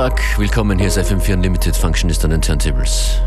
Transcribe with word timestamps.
Donnerstag. 0.00 0.38
Willkommen, 0.38 0.78
hier 0.78 0.88
ist 0.88 0.98
FM4 0.98 1.34
Unlimited 1.34 1.76
Functionist 1.76 2.24
an 2.24 2.30
den 2.30 2.40
Turntables. 2.40 3.20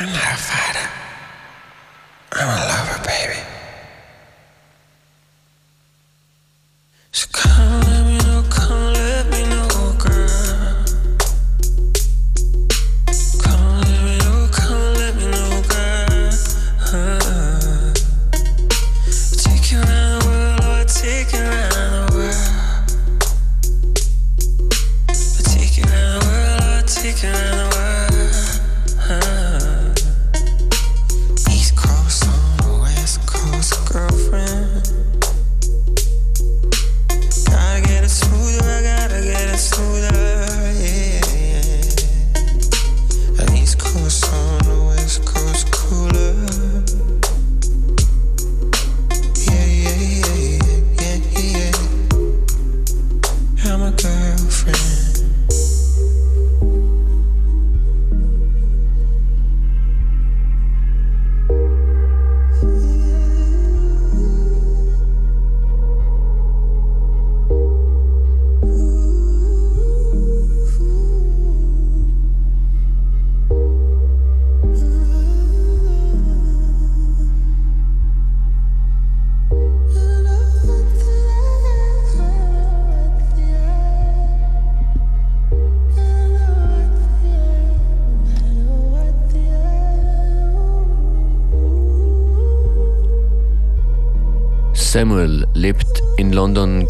I'm 0.00 0.06
not 0.06 0.16
a 0.16 0.36
fighter. 0.36 0.90
I'm 2.32 2.48
a 2.48 2.66
lover, 2.66 3.04
baby. 3.04 3.61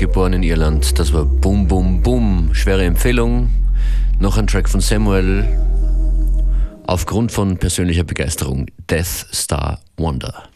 Geboren 0.02 0.32
in 0.32 0.43
Irland. 0.43 0.99
Das 0.99 1.12
war 1.12 1.25
Boom 1.25 1.69
Boom 1.69 2.02
Boom. 2.02 2.50
Schwere 2.54 2.84
Empfehlung. 2.84 3.50
Noch 4.19 4.37
ein 4.37 4.49
Track 4.49 4.69
von 4.69 4.81
Samuel. 4.81 5.46
Aufgrund 6.88 7.31
von 7.31 7.56
persönlicher 7.56 8.02
Begeisterung. 8.02 8.66
Death 8.90 9.28
Star 9.32 9.78
Wonder. 9.96 10.51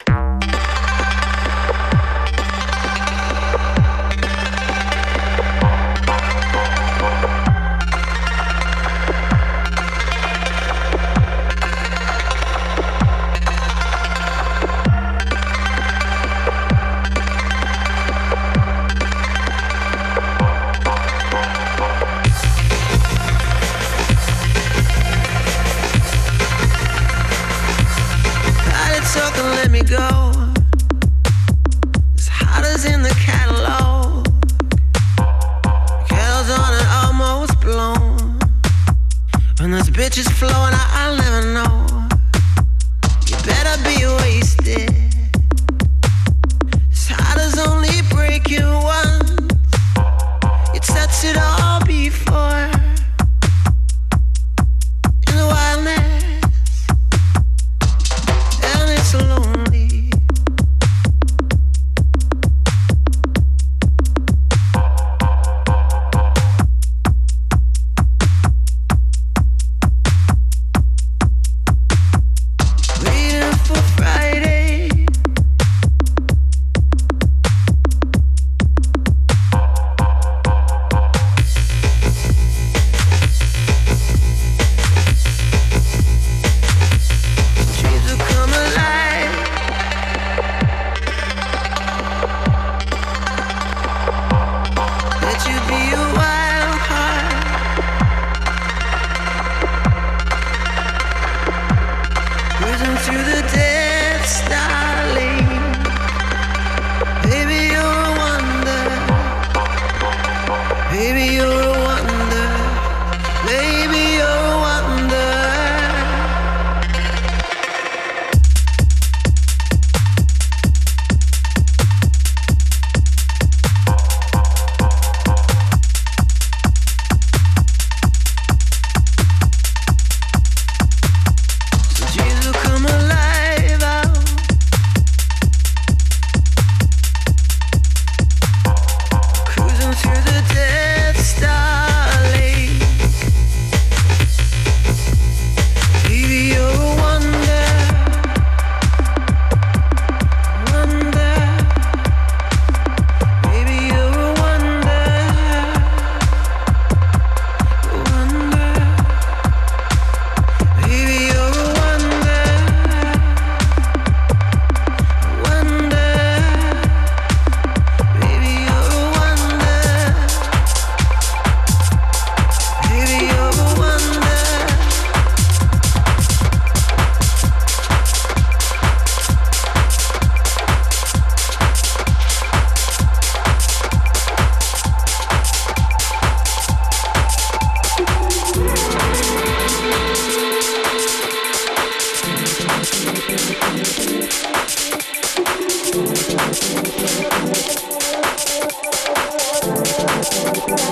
Thank 200.36 200.90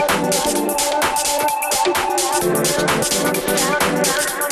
you. 4.39 4.44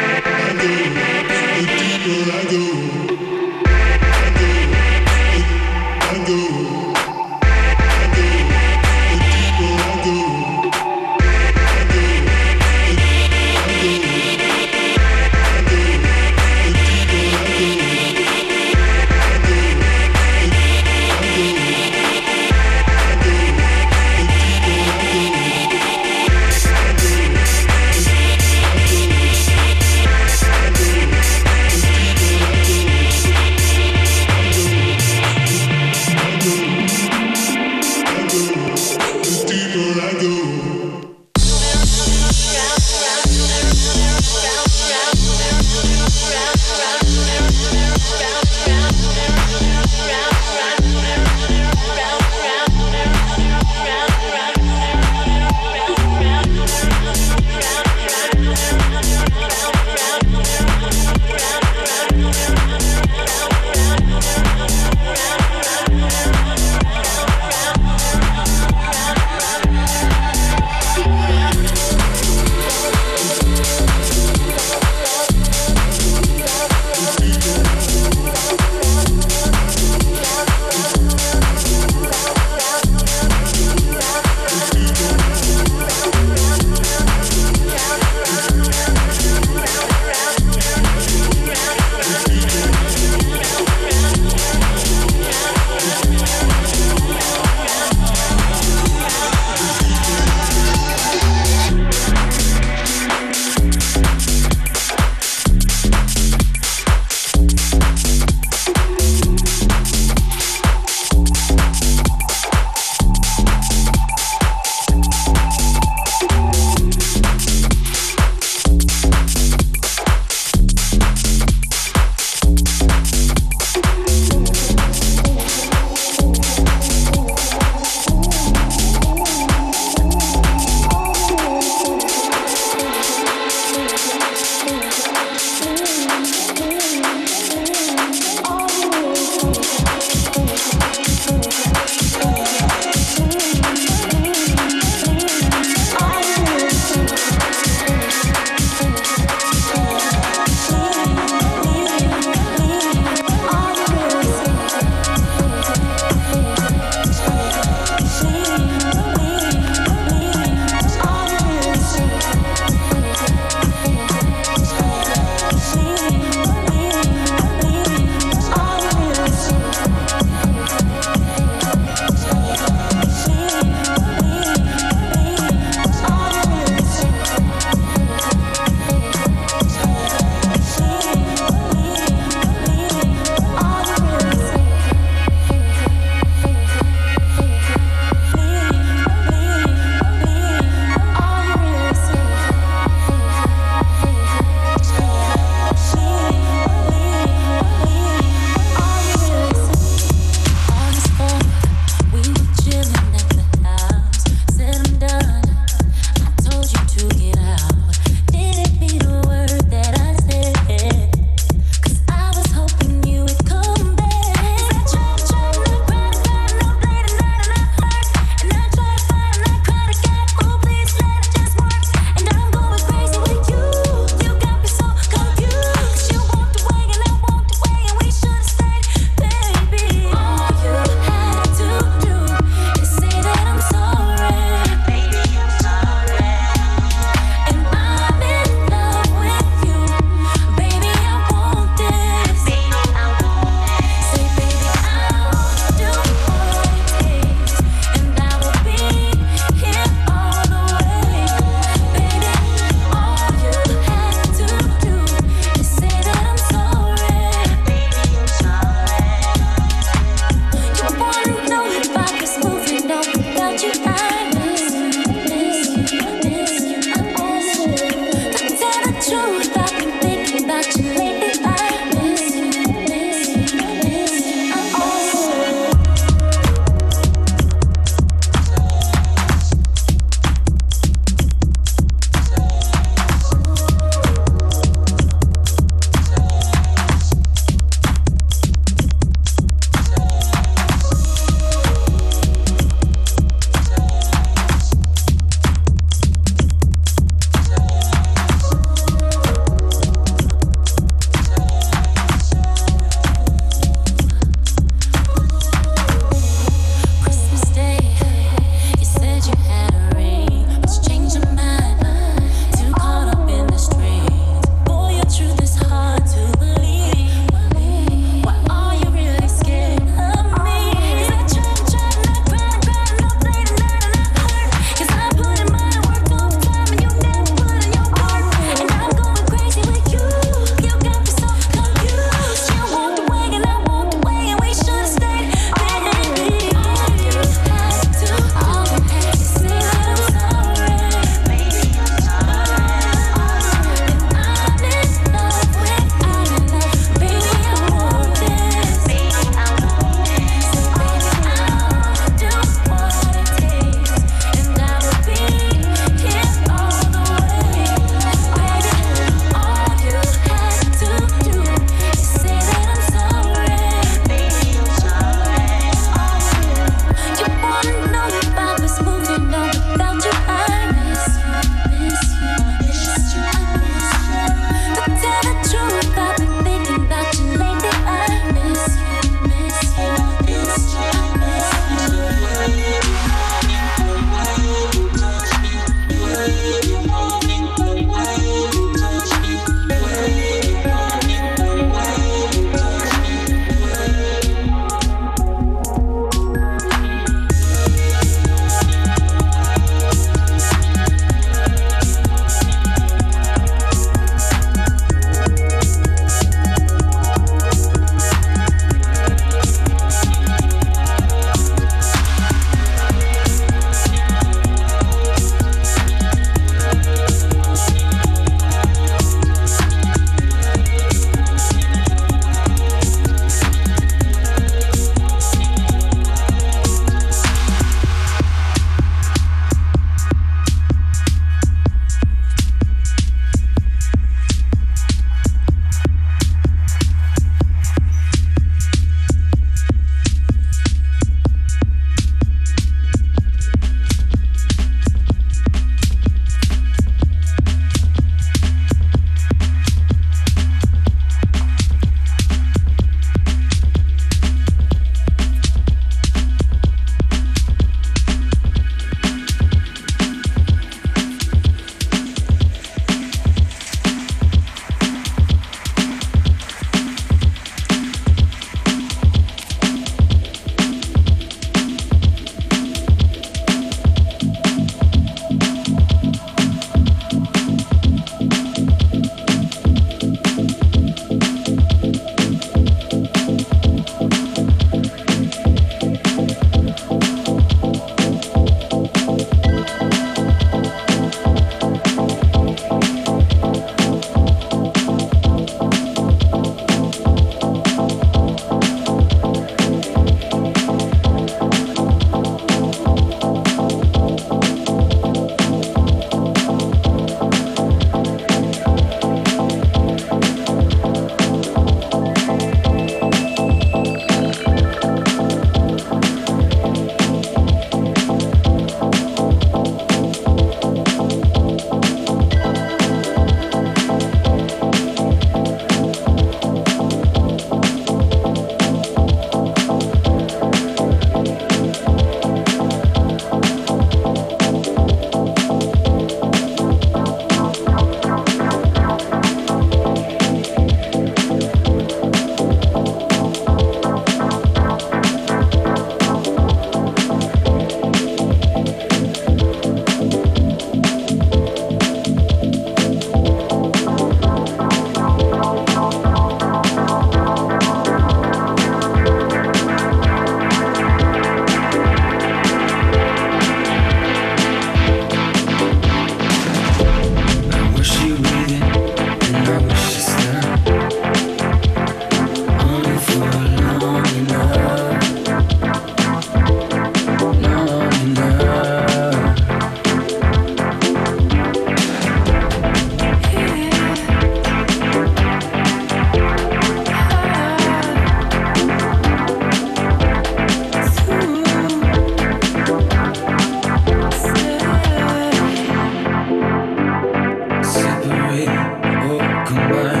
come. 599.53 600.00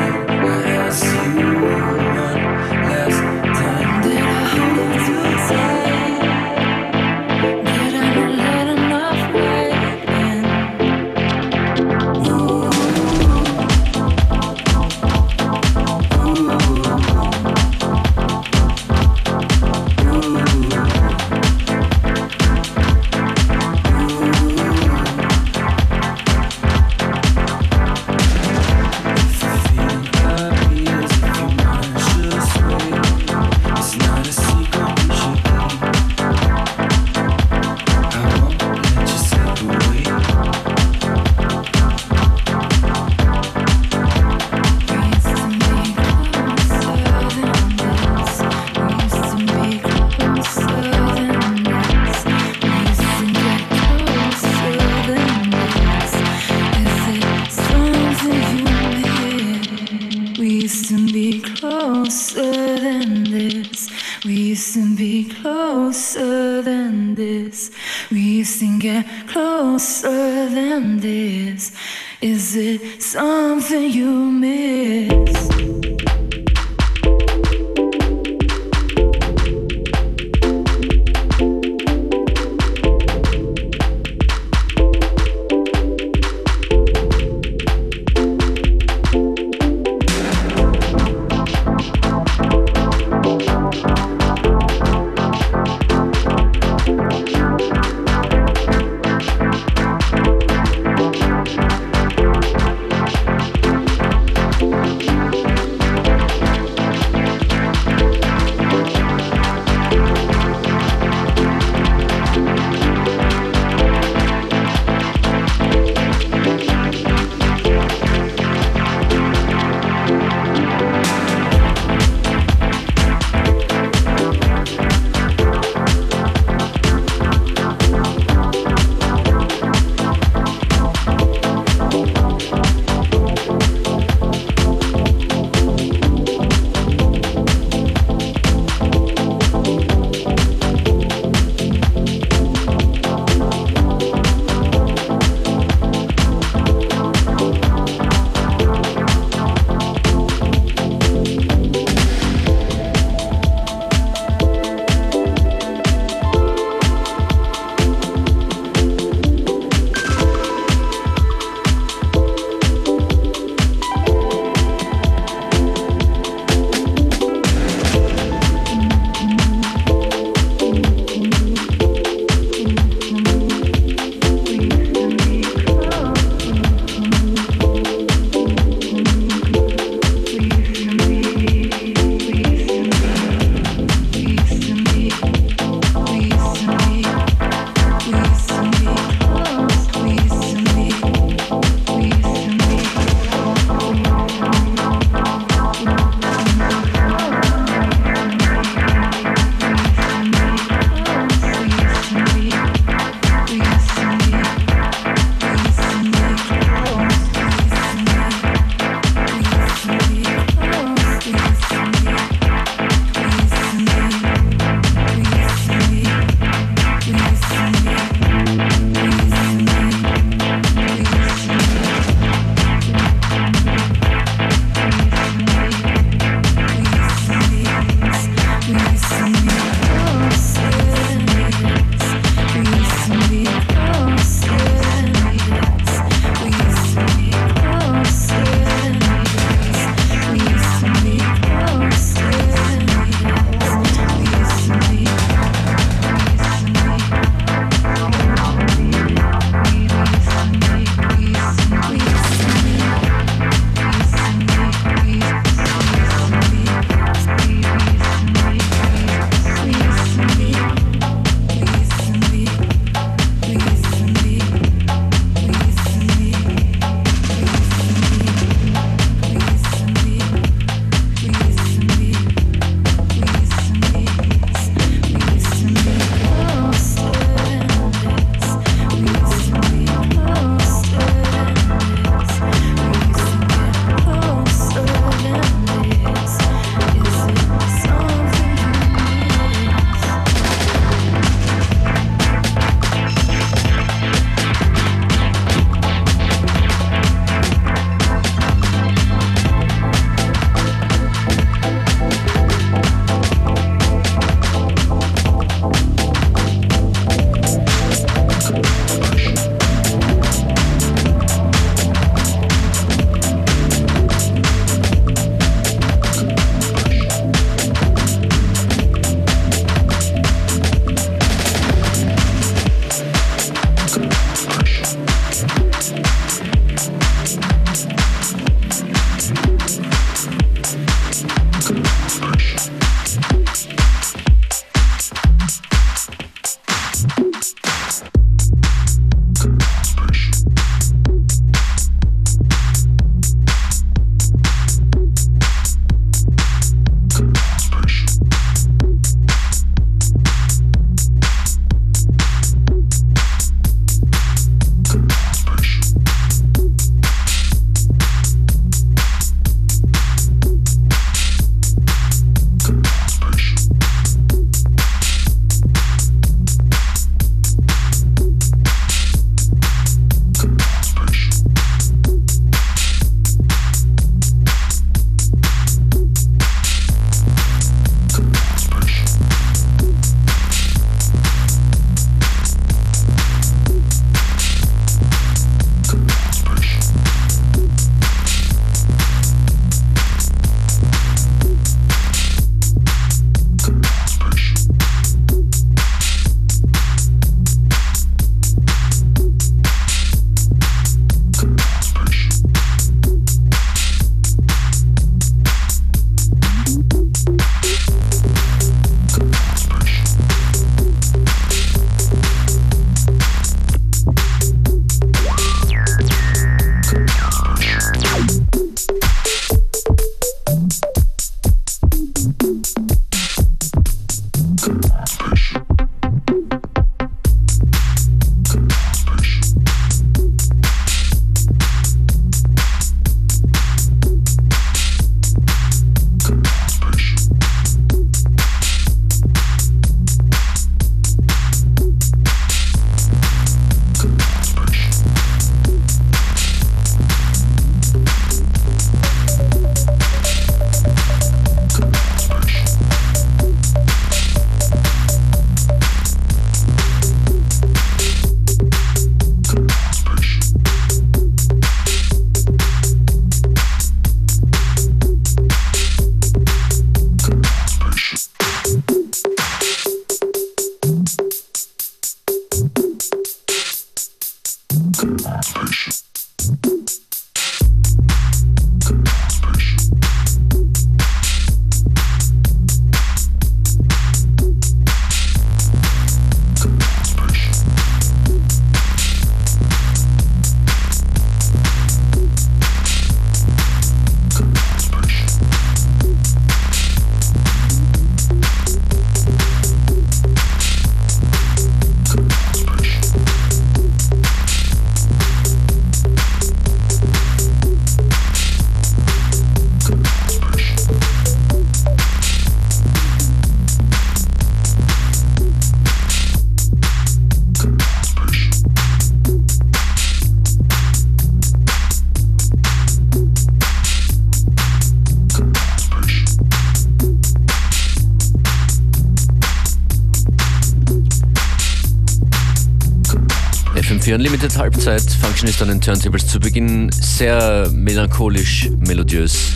FM4 534.11 534.15
Unlimited 534.15 534.57
Halbzeit. 534.57 535.03
Functionist 535.21 535.61
an 535.61 535.69
den 535.69 535.81
Turntables 535.81 536.27
zu 536.27 536.39
Beginn 536.39 536.91
sehr 536.91 537.69
melancholisch, 537.71 538.69
melodiös. 538.79 539.53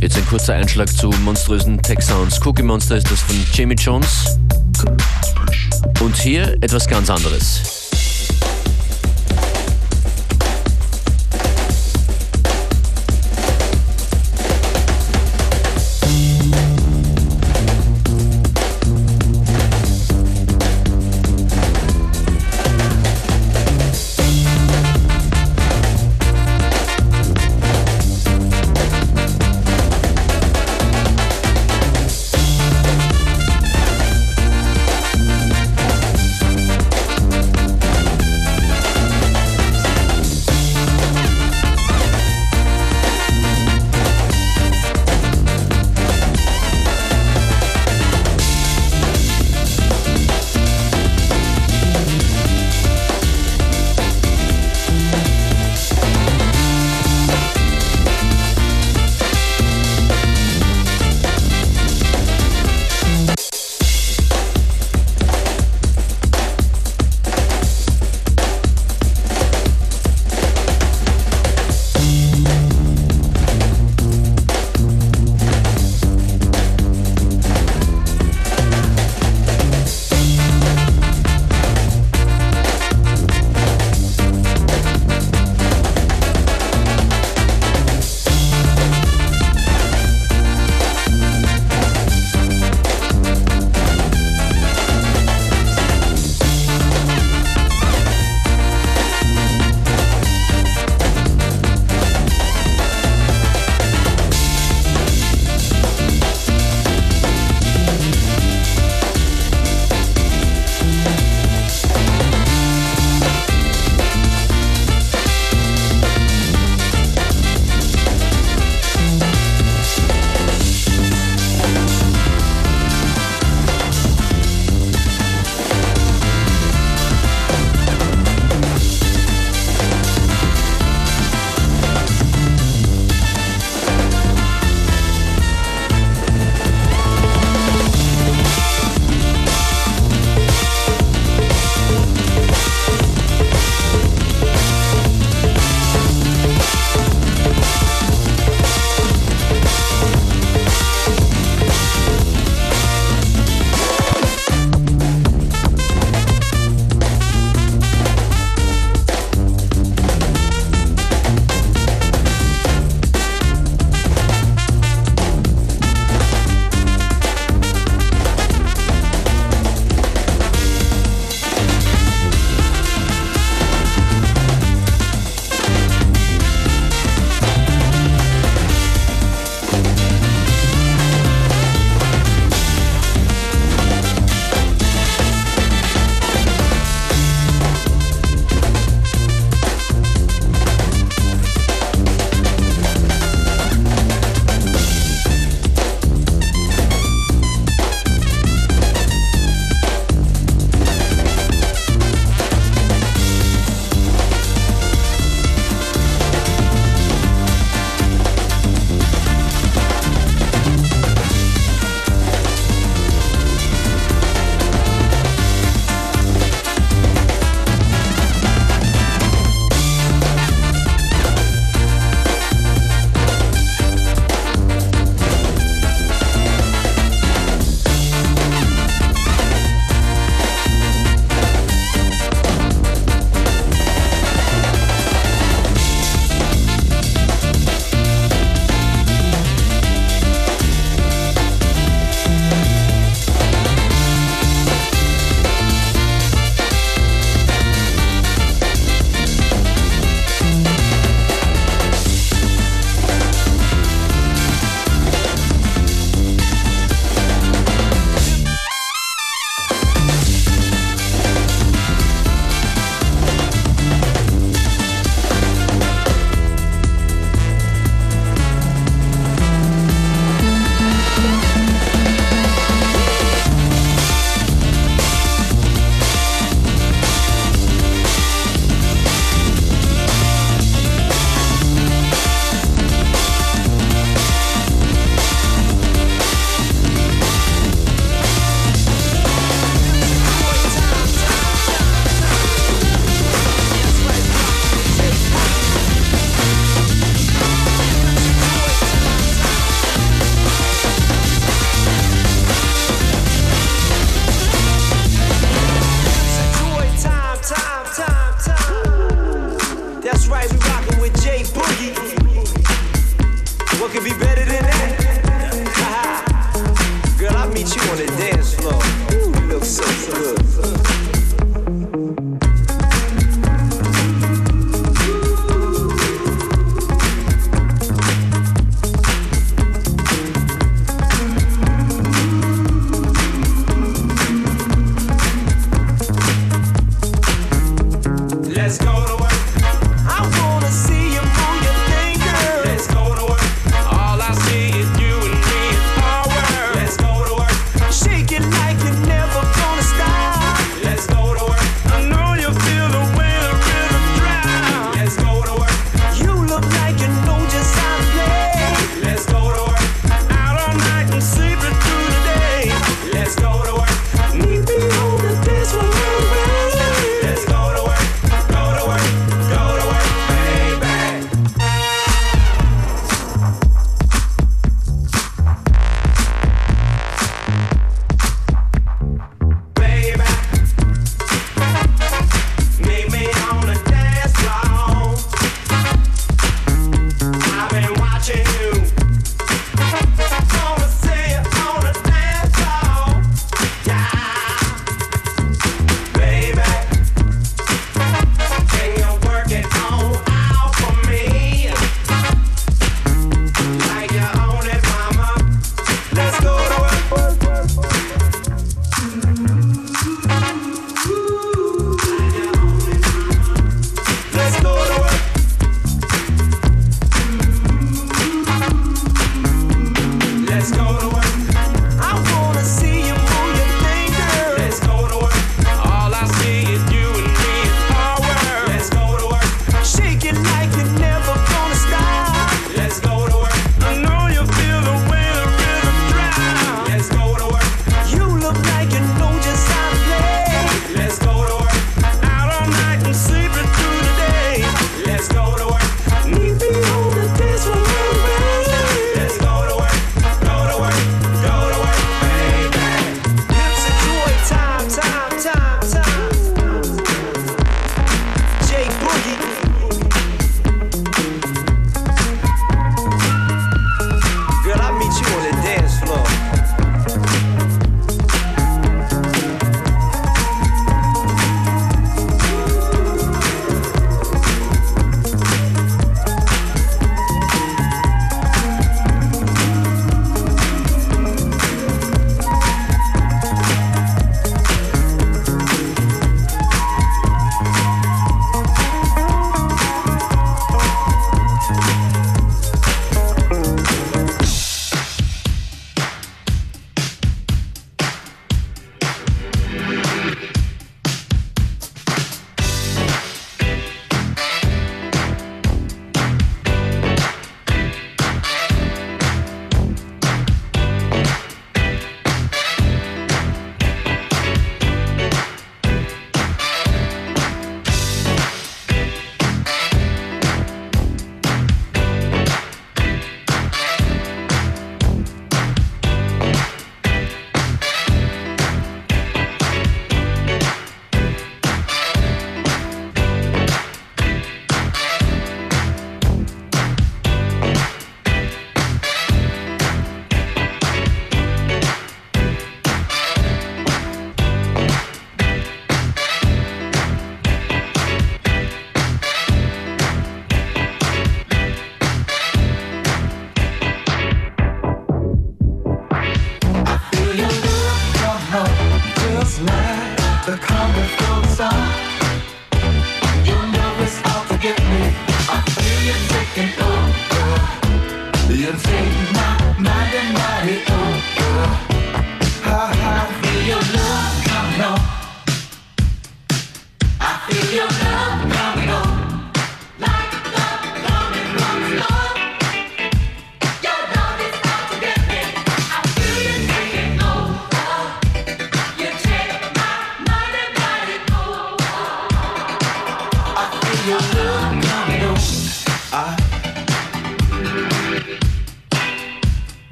Jetzt 0.00 0.16
ein 0.16 0.26
kurzer 0.26 0.54
Einschlag 0.54 0.88
zu 0.88 1.10
monströsen 1.24 1.80
Tech 1.80 2.02
Sounds. 2.02 2.40
Cookie 2.44 2.62
Monster 2.62 2.96
ist 2.96 3.10
das 3.10 3.20
von 3.20 3.36
Jamie 3.52 3.76
Jones. 3.76 4.38
Und 6.00 6.16
hier 6.16 6.54
etwas 6.60 6.86
ganz 6.86 7.08
anderes. 7.10 7.73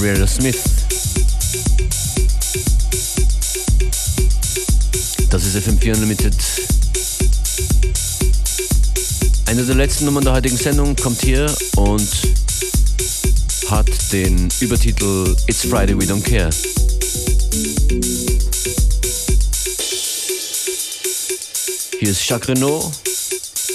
Und 0.00 0.06
Gabriela 0.06 0.26
Smith. 0.26 0.56
Das 5.28 5.44
ist 5.44 5.56
FM4 5.56 5.94
Unlimited. 5.94 6.34
Eine 9.46 9.62
der 9.64 9.74
letzten 9.74 10.06
Nummern 10.06 10.24
der 10.24 10.32
heutigen 10.34 10.56
Sendung 10.56 10.96
kommt 10.96 11.20
hier 11.20 11.52
und 11.76 12.08
hat 13.68 13.88
den 14.12 14.48
Übertitel 14.60 15.36
It's 15.46 15.62
Friday 15.62 15.96
We 15.98 16.04
Don't 16.04 16.22
Care. 16.22 16.50
Hier 21.98 22.10
ist 22.10 22.26
Jacques 22.26 22.48
Renault, 22.48 22.90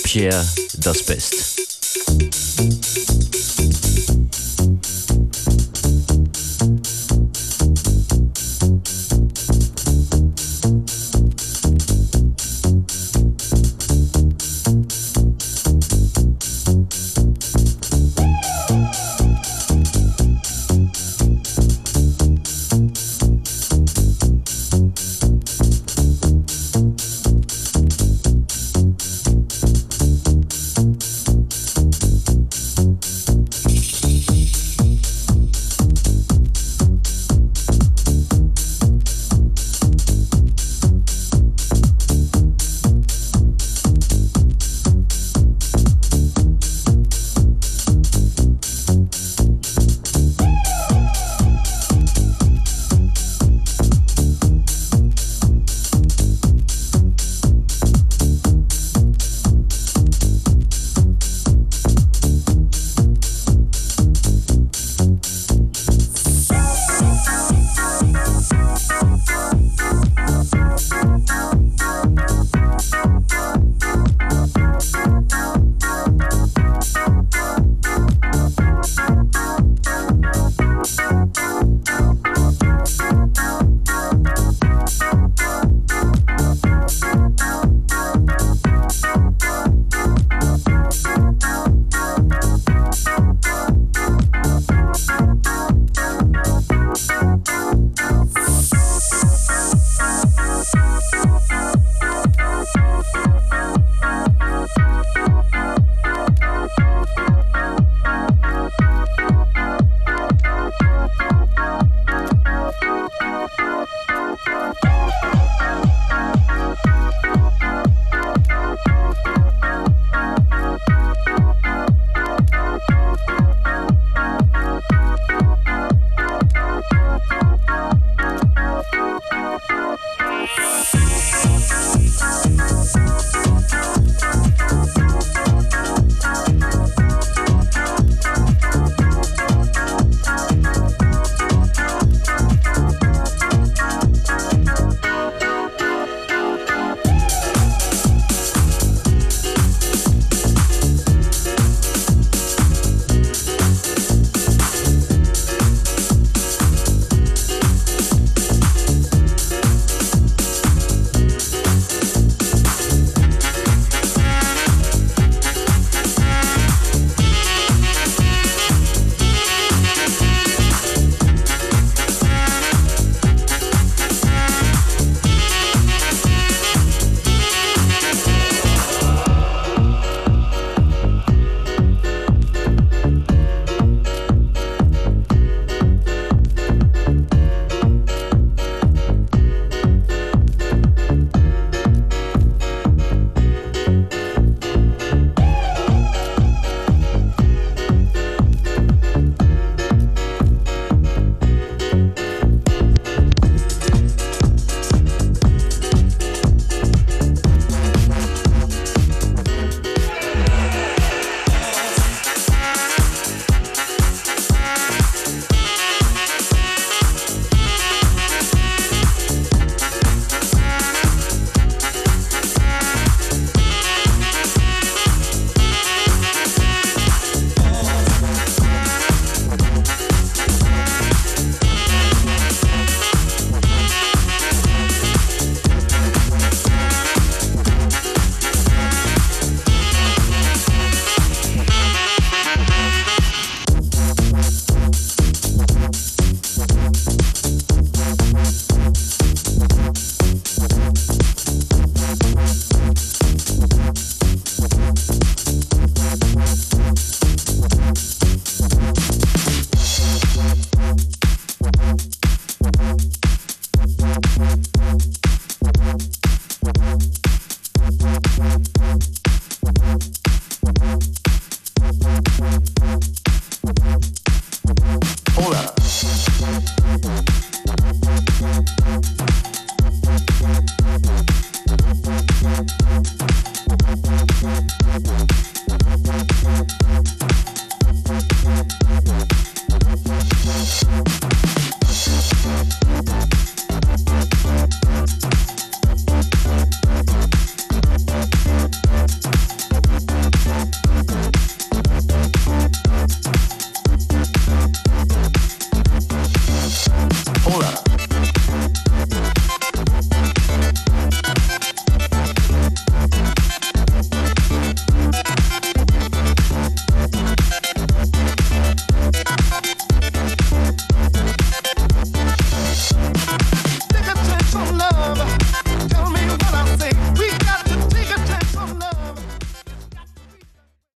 Pierre 0.03 0.45
das 0.79 1.03
Best. 1.03 1.44